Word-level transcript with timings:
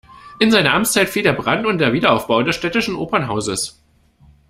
In 0.39 0.49
seine 0.49 0.71
Amtszeit 0.73 1.09
fiel 1.09 1.21
der 1.21 1.33
Brand 1.33 1.67
und 1.67 1.77
der 1.77 1.93
Wiederaufbau 1.93 2.41
des 2.41 2.55
Städtischen 2.55 2.95
Opernhauses. 2.95 3.79